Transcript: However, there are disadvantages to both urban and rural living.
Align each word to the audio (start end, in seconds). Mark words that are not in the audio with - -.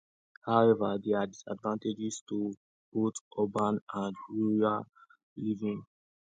However, 0.47 0.97
there 0.97 1.19
are 1.19 1.27
disadvantages 1.27 2.23
to 2.29 2.55
both 2.91 3.13
urban 3.37 3.81
and 3.93 4.15
rural 4.31 4.87
living. 5.37 5.85